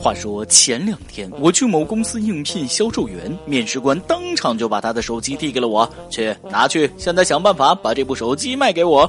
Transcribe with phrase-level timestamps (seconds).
[0.00, 9.08] 话说前两天我去某公司应聘销售员，面试官当场就把他的手机递给了我，去拿去，现在想办法把这部手机卖给我。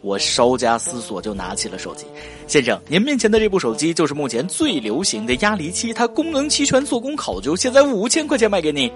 [0.00, 2.06] 我稍加思索就拿起了手机，
[2.46, 8.92] 先生，您面前的这部手机就是目前最流行的压离七，它功能齐全，做工考究，现在五千块钱卖给你。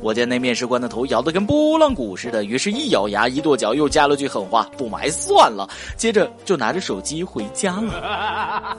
[0.00, 8.76] 我见那面试官的头摇得跟拨浪鼓似的，于是一咬牙一跺脚，又加了句狠话：“不买算了。”接着就拿着手机回家了。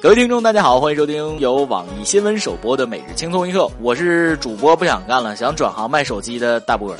[0.00, 6.98] 各位听众，大家好，欢迎收听由网易新闻首播的《每日轻松一刻》，我是主播不想干了，想转行卖手机的大波儿。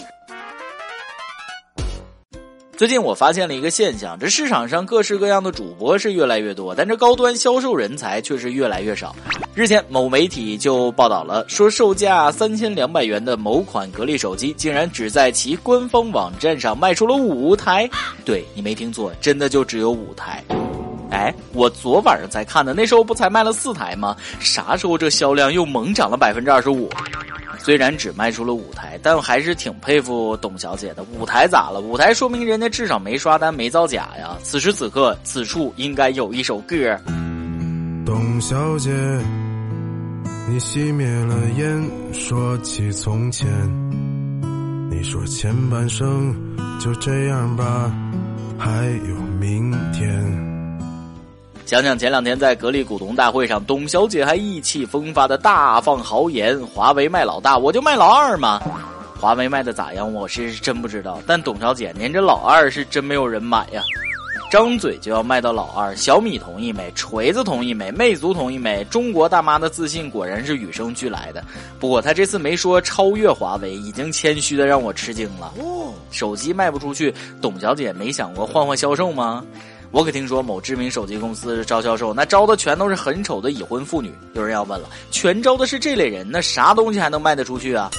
[2.83, 9.15] 最近我发现了一个现象，这市场上各式各样的主播是越来越多，但这高端销售人才却是越来越少。
[9.55, 17.89] 日前，某媒体就报道了，说售价三千两百元的某款格力手机，竟然只在其官方网站上卖出了五台。
[18.25, 20.43] 对你没听错，真的就只有五台。
[21.13, 24.17] 哎，我昨晚上才看的，那时候不才卖了四台吗？
[24.41, 26.91] 啥时候这销量又猛涨了百分之二十五？
[27.63, 31.05] 虽然只卖出了五台，但还是挺佩服董小姐的。
[31.05, 31.81] 五台咋了？
[31.81, 34.37] 五台说明人家至少没刷单、没造假呀。
[34.43, 36.77] 此时此刻，此处应该有一首歌。
[38.05, 38.91] 董小姐，
[40.49, 43.49] 你熄灭了烟，说起从前，
[44.91, 46.35] 你说前半生
[46.81, 47.95] 就这样吧，
[48.59, 50.52] 还有明天。
[51.65, 58.61] 想想前两天在格力股东大会上，董小姐还意气风发的大放豪言：“华为卖老大，我就卖老二嘛。”
[59.19, 60.13] 华为卖的咋样？
[60.13, 61.21] 我是真不知道。
[61.27, 63.81] 但董小姐，您这老二是真没有人买呀！
[64.51, 66.93] 张嘴就要卖到老二，小米同意没？
[66.95, 67.91] 锤子同意没？
[67.93, 68.85] 魅族同意没？
[68.91, 71.43] 中国大妈的自信果然是与生俱来的。
[71.79, 75.55] 不过她这次没说超越华为，已经谦虚的让我吃惊了。
[76.11, 79.43] 手机卖不出去，董小姐没想过换换销售吗？
[79.93, 84.11] 我可听说某知名手机公司招销售，那招的全都是很丑的已婚妇女。
[84.33, 87.91] 有人要问了，全招的是这类人，那啥东西还能卖得出去啊？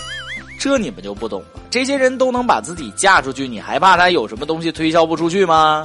[0.60, 1.62] 这你们就不懂了。
[1.70, 5.84] 这些人都能把自己嫁出去，你还怕他有什么东西推销不出去吗？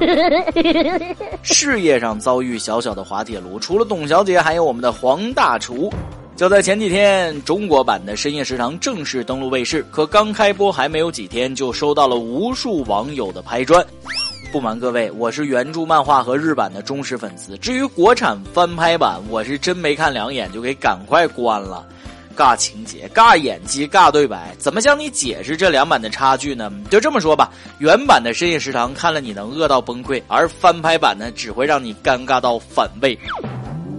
[1.42, 5.92] 事业上遭遇小小的滑铁卢，除了董小姐，还有我们的黄大厨。
[6.36, 13.84] 就在前几天，中国版的深夜食堂正式登陆卫视，可刚开播还没有几天，就收到了无数网友的拍砖。
[14.50, 17.56] 不瞒各位，我是原著漫画和日版的忠实粉丝。
[17.58, 21.86] 至于国产翻拍版，我是真没看两眼就给赶快关了。
[22.34, 26.72] 尬情节、尬演技、尬对白，怎么向你解释这两版的差距呢？
[26.88, 33.18] 就这么说吧，原版的深夜食堂看了你能饿到崩溃，而翻拍版呢只会让你尴尬到反胃。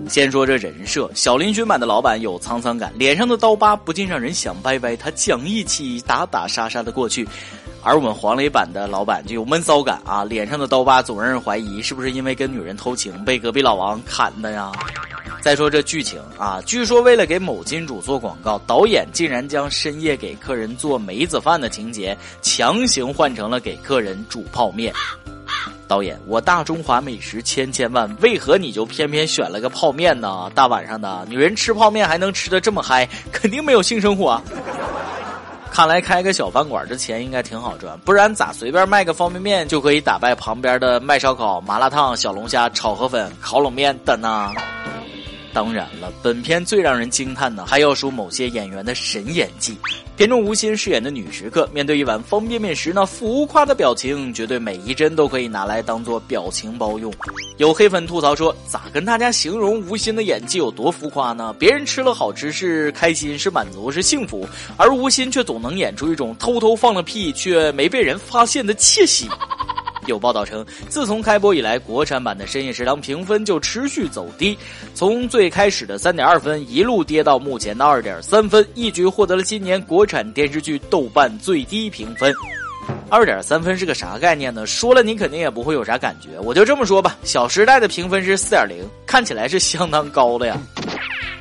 [0.08, 7.28] 先说这人设，小林君版的老板有沧桑感，脸上的刀疤不禁让人想歪歪他讲义气、打打杀杀的过去。
[7.82, 14.72] 而我们黄磊版的老板就有闷骚感啊，脸上的刀疤总让人怀疑是不是因为跟女人偷情被隔壁老王砍的呀？
[15.42, 24.94] 再说这剧情啊，据说为了给某金主做广告，导演竟然将深夜给客人做梅子饭的情节强行换成了给客人煮泡面。
[25.88, 30.52] 导演，我大中华美食千千万，为何你就偏偏选了个泡面呢？
[30.54, 34.30] 大晚上的，女人吃泡面还能吃得这么嗨，肯定没有性生活。
[34.32, 34.44] 啊。
[35.80, 44.52] 看来开个小饭馆这钱应该挺好赚，不然咋随便卖个方便面就可以打败旁边的卖烧烤、麻辣烫、小龙虾、炒河粉、烤冷面等呢？
[45.54, 49.78] 当然了，本片最让人惊叹的还要数某些演员的神演技。
[50.16, 57.12] 片中吴昕饰演的女食客，面对一碗方便面时那浮夸的表情，绝对每一帧都可以拿来当做表情包用。
[57.58, 61.56] 有黑粉吐槽说：“咋跟大家形容吴昕的演技有多浮夸呢？
[61.58, 69.30] 别人吃了好吃是开心是满足是幸福，而吴昕却总能演出一种偷偷放了屁却没被人发现的窃喜。”
[70.10, 74.58] 有报道称，自从开播以来，国产版的《深夜食堂》评分就持续走低，
[74.94, 82.34] 从最开始的三点二分一路跌到目前的二点三分，一举获得了今年国产电视剧豆瓣最低评分。
[83.08, 84.66] 二点三分是个啥概念呢？
[84.66, 90.58] 说了你肯定也不会有啥感觉，我就这么说吧，《小时代》的评分是四点零，看起来是相当高的呀。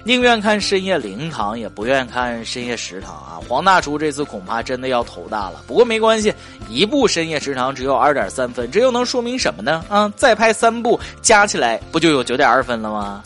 [0.08, 3.36] 宁愿看深夜灵堂，也不愿看深夜食堂啊！
[3.46, 5.62] 黄大厨这次恐怕真的要头大了。
[5.66, 6.32] 不过没关系，
[6.66, 9.84] 一部深夜食堂只有二点三分，这又能说明什么呢？
[9.86, 13.22] 啊，再拍三部，加起来不就有九点二分了吗？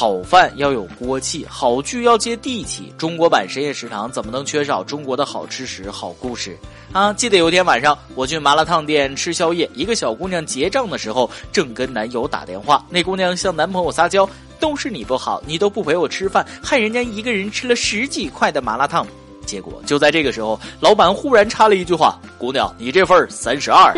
[0.00, 2.90] 好饭要有锅气，好剧要接地气。
[2.96, 6.56] 中国版深夜食堂怎么能缺少中国的好吃食、好故事
[6.90, 7.12] 啊？
[7.12, 14.26] 记得有天晚上我去麻辣烫店吃宵夜，一个小姑娘结账的时候正跟男友打电话，那姑娘向男朋友撒娇。
[14.58, 19.06] 都是你不好，你都不陪我吃饭，害人家一个人吃了十几块的麻辣烫。
[19.46, 23.92] 结果就在这个时候，老板忽然插了一句话：“姑娘，你这份三十二。”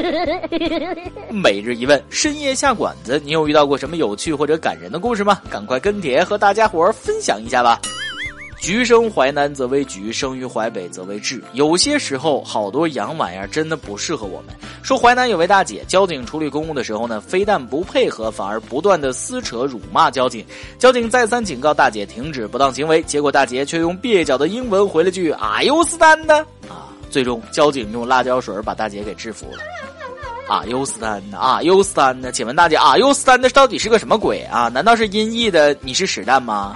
[1.31, 5.41] 每日一问，深夜下馆子，你有遇到过什么有趣或者感人的故事吗？
[5.50, 7.81] 赶快跟帖和大家伙儿分享一下吧。
[8.62, 11.43] 橘生淮南则为橘，生于淮北则为枳。
[11.53, 14.55] 有些时候，好多洋玩意儿真的不适合我们。
[14.85, 20.47] 说淮南有位大姐，交警处理公务的时候呢，非但不配合，反而不断的撕扯、辱骂交警。
[20.79, 26.32] 交警再三警告大姐停止不当行为，结果大姐却用蹩脚的英文回了句 “Are you stand？”
[26.69, 29.59] 啊，最终交警用辣椒水把大姐给制服了。
[30.52, 34.69] 啊，U 三呢啊，U 三呢请问大姐啊，you stand 到底是个什么鬼啊？
[34.69, 36.75] 难道是音译的“你是屎蛋”吗？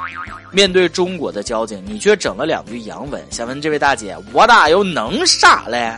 [0.51, 3.23] 面对中国的交警，你却整了两句洋文。
[3.31, 5.93] 想问这位大姐，我打又能啥嘞？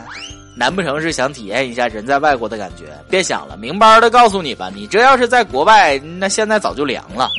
[0.57, 2.87] 难不成是想体验一下人在外国的感觉？
[3.09, 7.29] 别想了，明白的告诉你吧，你这要是在国外，那现在早就凉了。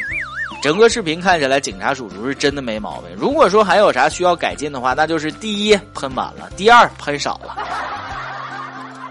[0.63, 3.11] 整个视频看起来，警察叔叔是真的没毛病。
[3.15, 7.59] 如果说还有啥需要改进的话，那就是第一喷满了，第二喷少了。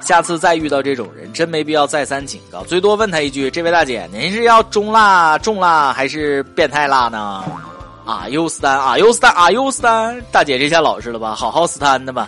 [0.02, 7.44] 下次再遇到这种人，真没必要再三警告，最多问他一句：“这位大姐，您是要中辣、重辣还是变态辣呢？”
[8.06, 11.36] 啊，优斯丹啊，优斯丹啊，优斯丹，大姐这下老实了吧？
[11.36, 12.28] 好好斯丹的吧。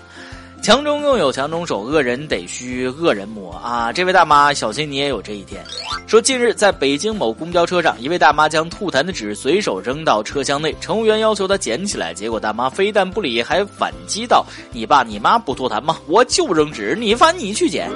[0.61, 3.91] 强中更有强中手，恶人得需恶人磨啊！
[3.91, 5.59] 这位大妈，小心你也有这一天。
[6.05, 15.97] 说近日在北京某公交车上，一位大妈将吐痰的纸随手扔到车厢内，乘务员要求她捡起来，结果大妈非但不理，还反击道：“你爸你妈不吐痰吗？
[16.05, 17.89] 我就扔纸，你烦你去捡。”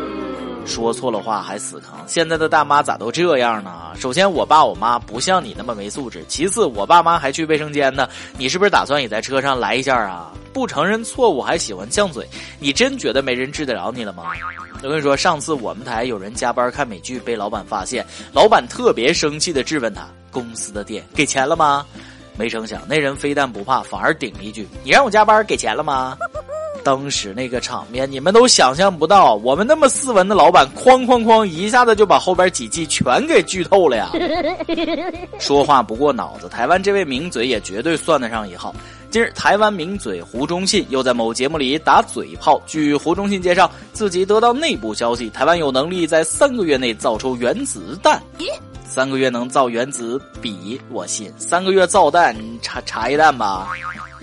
[0.65, 3.71] 说错了话还死扛，现在的大妈咋都这样呢？
[3.95, 8.07] 首先，我爸我妈不像你那么没素质；其次，我爸妈还去卫生间呢。
[8.37, 10.31] 你是不是打算也在车上来一下啊？
[10.51, 12.27] 不承认错误还喜欢犟嘴，
[12.59, 14.23] 你真觉得没人治得了你了吗？
[14.83, 21.85] 我跟你说，上次我们台有人加班看美剧被老板发现，老板特别生气的质问他：公司的店给钱了吗？
[22.37, 26.17] 没成想那人非但不怕，反而顶一句：你让我加班给钱了吗？
[26.85, 29.33] 当时那个场面，你们都想象不到。
[29.37, 34.11] 我们那么斯文的老板，哐哐哐，一下子就把后边几季全给剧透了呀！
[35.41, 38.71] 说话不过脑子，台湾这位名嘴也绝对算得上一号。
[39.09, 42.61] 近日，台湾名嘴胡忠信又在某节目里打嘴炮。
[42.67, 48.21] 据胡忠信介绍，自己得到内部消息，台湾有能力在三个月内造出原子弹。
[48.95, 51.29] 三个月能造原子笔，我信。
[51.37, 53.67] 三个月造弹，茶茶叶蛋吧。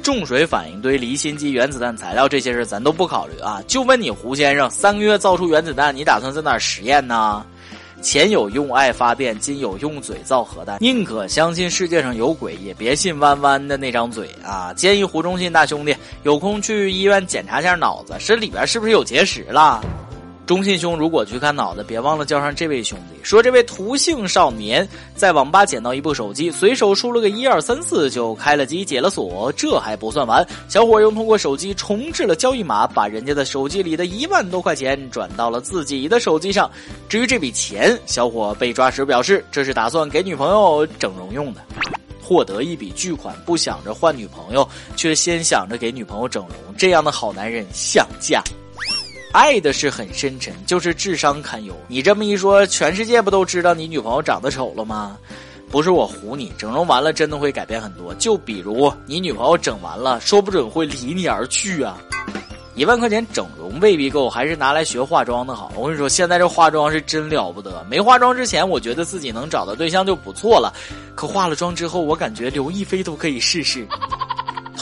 [0.03, 3.61] 重水反应堆、离心机、原子弹材料这些事咱都不考虑啊！
[3.67, 7.45] 就问你胡先生，三个月造出原子弹，你打算在哪实验呢？
[8.01, 14.73] 前有用爱发电，今有用嘴造核弹，宁可相信世界上有鬼，也别信弯弯的那张嘴啊！
[14.73, 19.85] 建议胡忠信大兄弟有空去医院检查一下脑子，这里边是不是有结石了？
[20.45, 23.21] 中信兄，如果去看脑子，别忘了叫上这位兄弟。
[23.23, 29.53] 说这位图姓少年在网吧捡到一部手机，随手输了个一二三四就开了机解了锁。
[29.53, 36.69] 这还不算完，小伙又通过手机重置了交易码，把人家的手机里的一万多块钱转到了自己的手机上。
[37.09, 41.61] 至于这笔钱，小伙被抓时表示，这是打算给女朋友整容用的。
[42.21, 48.43] 获得一笔巨款，不想着换女朋友，却先想着给女朋友整容，这样的好男人想嫁。
[49.33, 51.75] 爱的是很深沉，就是智商堪忧。
[51.89, 55.17] 你这么一说，全世界不都知道你女朋友长得丑了吗？
[55.71, 58.15] 不是我唬你，整容完了真的会改变很多。
[58.17, 61.97] 就比如你女朋友整完了，说不准会离你而去啊！
[62.75, 65.73] 一万块钱整容未必够，还是拿来学化妆的好。
[65.77, 67.83] 我跟你说，现在这化妆是真了不得。
[67.89, 70.75] 没化妆之前，我觉得自己能找到对象就不错了，
[71.15, 73.89] 可化了妆之后，我感觉刘亦菲都可以试试。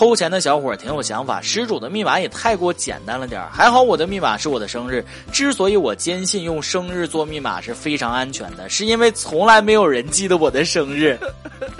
[0.00, 5.04] 偷钱的小伙挺有想法，失主的密码也太过简单了点还好我的密码是我的生日。
[5.30, 11.18] 之所以我坚信用生日做密码是非常安全的，是因为从来没有人记得我的生日。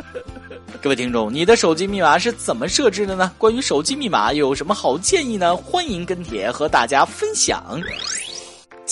[0.83, 3.33] 各位听众，你的手机密码是怎么设置的呢？
[3.39, 5.57] 关于手机密码有什么好建议呢？
[5.57, 7.81] 欢迎跟帖和大家分享。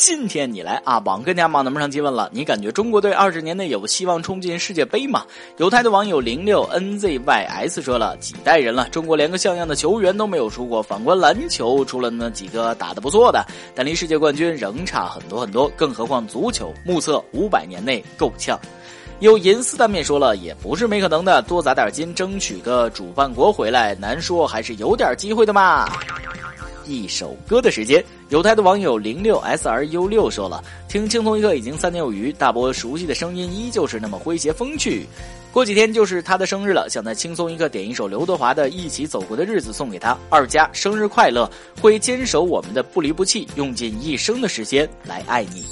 [0.00, 1.02] 今天你来啊！
[1.04, 2.30] 网跟家网能不上提问了？
[2.32, 5.24] 你感觉中国队二十年内有希望冲进世界杯吗？
[5.56, 10.80] 犹太的网友零六 nzys 说了，几代人了，中国连个像样的球员都没有出过。
[10.80, 15.68] 反观篮球，出了那几个打得不错的，但离世界冠军仍差很多很多。
[15.76, 18.56] 更何况足球，目测五百年内够呛。
[19.20, 25.88] 有银丝当面说了，也不是没可能的，多砸点金，争取个主办国回来，难说还是有点机会的嘛。
[26.86, 35.04] 一首歌的时间，有台的网友零六 s r u 六说了，听轻松一刻已经三年有余，大波熟悉的声音依旧是那么诙谐风趣。
[35.52, 40.16] 过几天就是他的生日了，想在轻松一刻点一首刘德华的《一起走过的日子》送给他。
[40.30, 45.64] 二家生日快乐，会坚守我们的不离不弃，用尽一生的时间来爱你。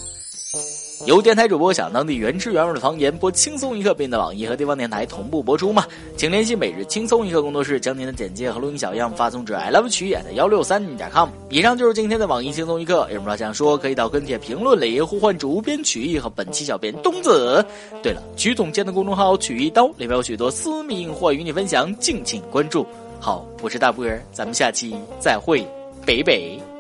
[1.05, 5.85] 由电台主播想当地原汁原味的方言播轻松一刻，并在网易和地方电台同步播出吗？
[6.17, 11.29] 请联系每日轻松一刻工作室，将您的简介和录音小样发送至 i love 曲演的幺六三点 com。
[11.51, 17.65] 以上就是今天的网易轻松一刻，有什么想说，可以到跟帖评论里呼唤主编曲艺和本期小编东子。
[18.03, 22.87] 对了，曲总监的公众号曲一刀里面有许多私密硬货与你分享，敬请关注。
[23.21, 25.67] 好，我是大波儿，咱们下期再会，
[26.05, 26.76] 北北。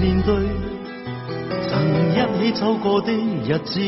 [0.00, 0.34] 面对
[1.68, 1.70] 曾
[2.14, 3.78] 一起走过的日子，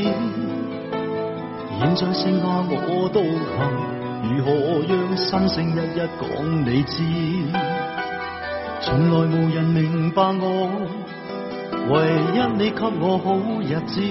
[1.81, 3.23] 现在剩下我独
[3.57, 3.59] 行，
[4.29, 4.51] 如何
[4.87, 6.23] 让心声一一讲
[6.67, 7.03] 你知？
[8.83, 10.69] 从来无人明白我，
[11.89, 11.93] 唯
[12.35, 13.25] 一你给我好
[13.63, 14.03] 日子。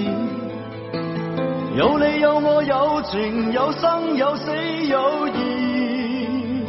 [1.76, 4.50] 有你有我有情有生有死
[4.88, 6.64] 有义，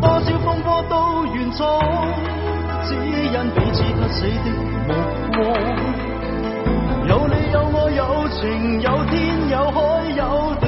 [0.00, 2.39] 多少风波都愿闯。
[2.82, 4.50] 只因彼此不死的
[4.86, 4.90] 目
[5.32, 5.38] 光，
[7.06, 8.38] 有你有我有情
[8.80, 9.14] 有天
[9.50, 9.78] 有海
[10.16, 10.22] 有
[10.60, 10.64] 地，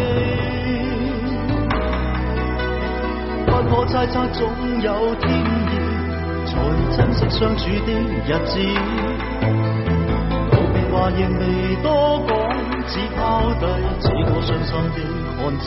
[3.46, 4.40] 不可猜测总
[4.80, 5.24] 有天
[5.70, 5.72] 意，
[6.46, 6.50] 才
[6.96, 7.88] 珍惜相处的
[8.26, 8.52] 日子。
[10.50, 11.42] 道别话仍未
[11.82, 11.86] 多
[12.28, 12.30] 讲，
[12.86, 13.20] 只抛
[13.54, 13.64] 低
[14.00, 14.98] 这个伤心的
[15.38, 15.66] 汉子。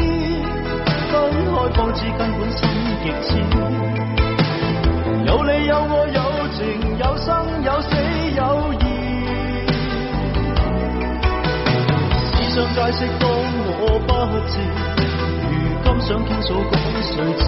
[1.61, 2.67] 开方知根本心
[3.03, 3.37] 极痴，
[5.27, 6.19] 有你有我有
[6.57, 6.59] 情
[6.97, 7.29] 有生
[7.63, 7.87] 有死
[8.35, 8.83] 有义。
[12.25, 13.29] 思想解释当
[13.79, 14.09] 我不
[14.49, 14.53] 知，
[15.45, 15.53] 如
[15.83, 17.45] 今想倾诉讲谁知？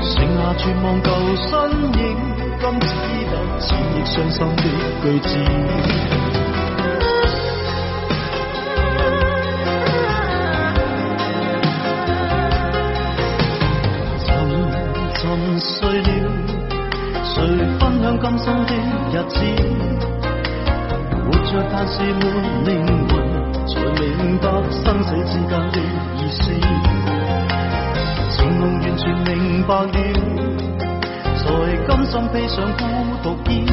[0.00, 1.50] 剩下绝望旧身
[1.92, 2.00] 影，
[2.58, 2.86] 今只
[3.30, 4.64] 得千亿伤心的
[5.02, 5.28] 句子。
[18.30, 18.72] 今生的
[19.10, 19.34] 日子，
[21.24, 22.22] 活着但是没
[22.64, 22.70] 灵
[23.08, 23.12] 魂，
[23.66, 25.80] 才明白生死之间的
[26.14, 26.38] 意思。
[28.30, 29.90] 情浓完全明白了，
[31.34, 31.42] 才
[31.88, 32.84] 甘心披上孤
[33.24, 33.66] 独衣。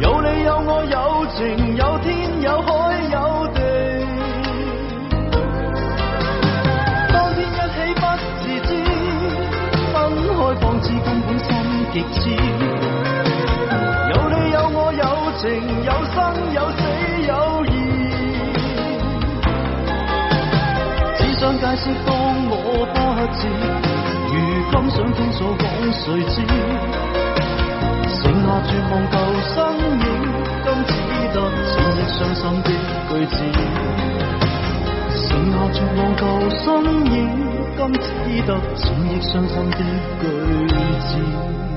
[0.00, 2.68] 有你有我有情有天有海
[3.12, 3.58] 有地，
[7.12, 8.02] 当天一起不
[8.42, 8.68] 自知，
[9.92, 9.94] 分
[10.26, 11.46] 开方知根本心
[11.92, 12.59] 极痴。
[21.70, 22.10] 解释当
[22.50, 22.98] 我不
[23.38, 23.46] 知，
[24.26, 24.34] 如
[24.72, 25.62] 今想倾诉讲
[25.92, 26.42] 谁知？
[28.10, 29.14] 剩下绝望旧
[29.46, 29.54] 身
[30.02, 30.02] 影，
[30.64, 30.90] 今只
[31.32, 31.38] 得
[31.70, 32.68] 千亿伤心的
[33.06, 33.38] 句子。
[35.14, 35.22] 剩
[35.52, 36.66] 下绝望旧身
[37.06, 37.14] 影，
[37.76, 38.02] 今只
[38.48, 39.78] 得千亿伤心的
[40.18, 40.26] 句
[40.98, 41.69] 子。